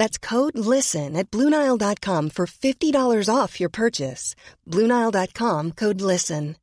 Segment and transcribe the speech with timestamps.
[0.00, 4.34] That's code LISTEN at Bluenile.com for $50 off your purchase.
[4.66, 6.56] Bluenile.com code LISTEN.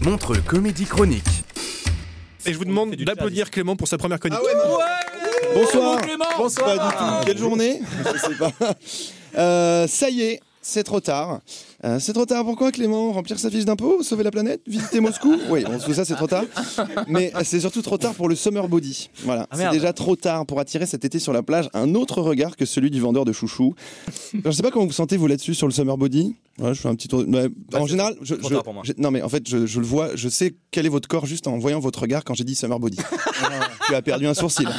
[0.00, 1.42] Montre Comédie Chronique.
[2.44, 4.38] Et je vous demande d'applaudir Clément pour sa première chronique.
[5.52, 6.00] Bonsoir.
[6.02, 6.76] Clément Bonsoir.
[6.76, 7.26] Pas du tout.
[7.26, 7.80] Quelle journée
[8.12, 8.52] Je sais pas.
[9.36, 11.40] Euh, ça y est, c'est trop tard.
[11.84, 12.44] Euh, c'est trop tard.
[12.44, 13.12] Pourquoi, Clément?
[13.12, 14.60] Remplir sa fiche d'impôt Sauver la planète?
[14.66, 15.36] Visiter Moscou?
[15.48, 16.42] Oui, bon, tout ça, c'est trop tard.
[17.06, 19.08] Mais euh, c'est surtout trop tard pour le summer body.
[19.22, 19.46] Voilà.
[19.52, 19.74] c'est merde.
[19.74, 22.90] déjà trop tard pour attirer cet été sur la plage un autre regard que celui
[22.90, 23.74] du vendeur de chouchous.
[24.34, 26.34] Alors, je sais pas comment vous sentez, vous, là-dessus, sur le summer body?
[26.58, 27.20] Ouais, je fais un petit tour.
[27.28, 28.82] ouais, en général, je, pour moi.
[28.84, 31.26] je- non, mais en fait, je, je le vois, je sais quel est votre corps
[31.26, 32.98] juste en voyant votre regard quand j'ai dit summer body.
[33.86, 34.68] tu as perdu un sourcil.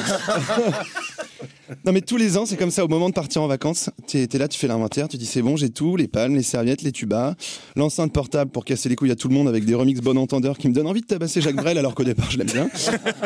[1.85, 4.17] Non mais tous les ans c'est comme ça au moment de partir en vacances, tu
[4.17, 6.81] es, là, tu fais l'inventaire, tu dis c'est bon j'ai tout, les palmes, les serviettes,
[6.81, 7.35] les tubas,
[7.75, 10.57] l'enceinte portable pour casser les couilles à tout le monde avec des remixes bon entendeur
[10.57, 12.69] qui me donnent envie de tabasser Jacques Brel alors qu'au départ je l'aime bien.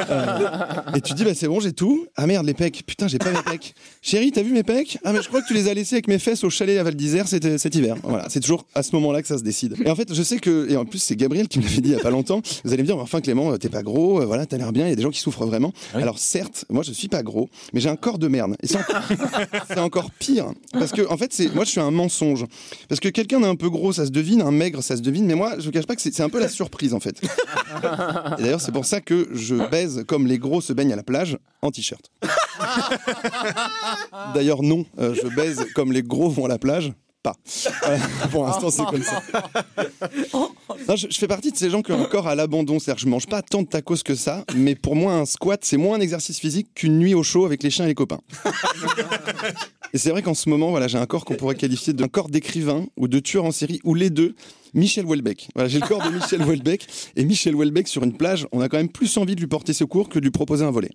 [0.10, 0.38] Euh,
[0.96, 3.32] et tu dis bah c'est bon j'ai tout, ah merde les pecs, putain j'ai pas
[3.32, 3.74] mes pecs.
[4.02, 4.98] Chérie t'as vu mes pecs?
[5.04, 6.84] Ah mais je crois que tu les as laissés avec mes fesses au chalet à
[6.84, 7.96] Val d'Isère cet, cet hiver.
[8.04, 9.76] Voilà c'est toujours à ce moment-là que ça se décide.
[9.86, 11.90] Et en fait je sais que, et en plus c'est Gabriel qui me l'avait dit
[11.90, 14.26] il y a pas longtemps, vous allez me dire enfin Clément t'es pas gros, euh,
[14.26, 15.74] voilà t'as l'air bien, il y a des gens qui souffrent vraiment.
[15.94, 18.56] Alors certes moi je suis pas gros, mais j'ai un corps de merde.
[18.64, 18.68] Et
[19.68, 20.52] c'est encore pire.
[20.74, 22.46] Parce que en fait c'est moi je suis un mensonge.
[22.90, 25.36] Parce que quelqu'un d'un peu gros ça se devine un maigre ça se devine mais
[25.36, 27.22] moi je vous cache pas que c'est c'est un peu la surprise en fait.
[28.40, 31.04] Et d'ailleurs c'est pour ça que je baise comme les gros se baignent à la
[31.04, 32.12] plage en t-shirt.
[34.34, 37.36] D'ailleurs non euh, je baise comme les gros vont à la plage pas.
[37.88, 37.98] Euh,
[38.32, 39.22] pour l'instant, c'est comme ça.
[40.88, 42.80] Non, je, je fais partie de ces gens qui ont un corps à l'abandon.
[42.80, 45.64] C'est-à-dire que je mange pas tant de tacos que ça, mais pour moi, un squat,
[45.64, 48.22] c'est moins un exercice physique qu'une nuit au chaud avec les chiens et les copains.
[49.94, 52.30] Et c'est vrai qu'en ce moment, voilà, j'ai un corps qu'on pourrait qualifier d'un corps
[52.30, 54.36] d'écrivain ou de tueur en série, ou les deux.
[54.74, 55.50] Michel Houellebecq.
[55.54, 56.88] Voilà, j'ai le corps de Michel Houellebecq.
[57.18, 59.74] Et Michel Houellebecq, sur une plage, on a quand même plus envie de lui porter
[59.74, 60.92] secours que de lui proposer un volet.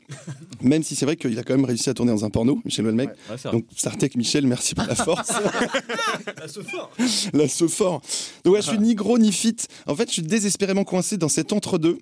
[0.62, 2.84] Même si c'est vrai qu'il a quand même réussi à tourner dans un porno, Michel
[2.86, 3.10] Houellebecq.
[3.30, 3.50] Ouais.
[3.52, 5.30] Donc, Sartek Michel, merci pour la force.
[6.26, 6.90] La fort.
[7.32, 8.00] La ce fort.
[8.44, 9.56] Donc ouais, je suis ni gros ni fit.
[9.86, 11.98] En fait, je suis désespérément coincé dans cet entre-deux.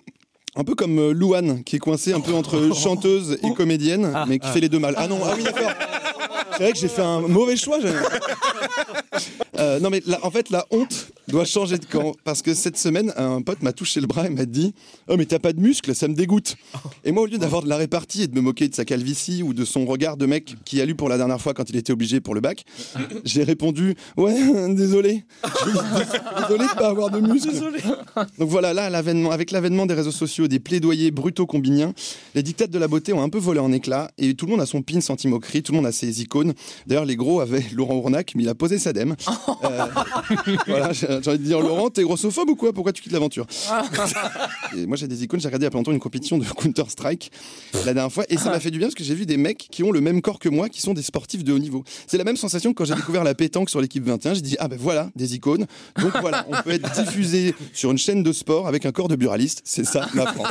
[0.57, 4.39] Un peu comme euh, Louane, qui est coincée un peu entre chanteuse et comédienne, mais
[4.39, 4.93] qui fait les deux mal.
[4.97, 5.71] Ah non, ah oui, d'accord.
[6.53, 7.79] C'est vrai que j'ai fait un mauvais choix.
[9.57, 12.13] Euh, non, mais la- en fait, la honte doit changer de camp.
[12.23, 14.73] Parce que cette semaine, un pote m'a touché le bras et m'a dit
[15.07, 16.55] Oh, mais t'as pas de muscles, ça me dégoûte.
[17.03, 19.43] Et moi, au lieu d'avoir de la répartie et de me moquer de sa calvitie
[19.43, 21.75] ou de son regard de mec qui a lu pour la dernière fois quand il
[21.75, 22.65] était obligé pour le bac,
[23.23, 24.33] j'ai répondu Ouais,
[24.69, 25.23] désolé.
[25.43, 27.51] désolé de pas avoir de muscles.
[28.39, 31.93] Donc voilà, là, l'avènement, avec l'avènement des réseaux sociaux, des plaidoyers brutaux combiniens,
[32.33, 34.61] les dictates de la beauté ont un peu volé en éclats et tout le monde
[34.61, 36.53] a son pin anti-moquerie, tout le monde a ses icônes.
[36.87, 39.15] D'ailleurs, les gros avaient Laurent Ournac, mais il a posé sa dème.
[39.63, 39.85] Euh,
[40.67, 42.73] voilà, j'ai j'ai envie de dire Laurent, t'es grossophobe ou quoi?
[42.73, 43.45] Pourquoi tu quittes l'aventure?
[44.77, 45.39] Et Moi, j'ai des icônes.
[45.39, 47.31] J'ai regardé il y a pas longtemps une compétition de Counter-Strike
[47.85, 49.67] la dernière fois et ça m'a fait du bien parce que j'ai vu des mecs
[49.69, 51.83] qui ont le même corps que moi, qui sont des sportifs de haut niveau.
[52.07, 54.35] C'est la même sensation que quand j'ai découvert la pétanque sur l'équipe 21.
[54.35, 55.65] J'ai dit, ah ben voilà, des icônes.
[55.99, 59.15] Donc voilà, on peut être diffusé sur une chaîne de sport avec un corps de
[59.15, 59.61] buraliste.
[59.63, 60.47] C'est ça, la France.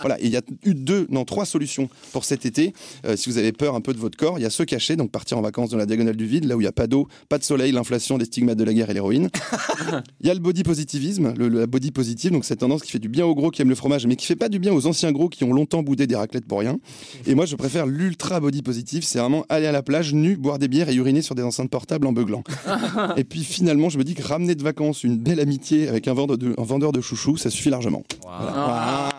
[0.00, 2.72] Voilà, et il y a eu deux, non, trois solutions pour cet été.
[3.06, 4.96] Euh, si vous avez peur un peu de votre corps, il y a se cacher,
[4.96, 6.86] donc partir en vacances dans la diagonale du vide, là où il n'y a pas
[6.86, 9.28] d'eau, pas de soleil, l'inflation, les stigmates de la guerre et l'héroïne.
[10.20, 12.98] Il y a le body positivisme, le, la body positive, donc cette tendance qui fait
[12.98, 14.86] du bien aux gros qui aiment le fromage, mais qui fait pas du bien aux
[14.86, 16.78] anciens gros qui ont longtemps boudé des raclettes pour rien.
[17.26, 20.58] Et moi, je préfère l'ultra body positive, c'est vraiment aller à la plage nu, boire
[20.58, 22.42] des bières et uriner sur des enceintes portables en beuglant.
[23.16, 26.14] et puis finalement, je me dis que ramener de vacances une belle amitié avec un
[26.14, 28.04] vendeur de, un vendeur de chouchous, ça suffit largement.
[28.22, 29.10] Voilà.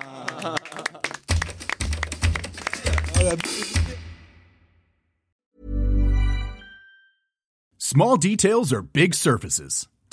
[3.15, 3.35] Voilà.
[7.77, 9.87] Small details are big surfaces.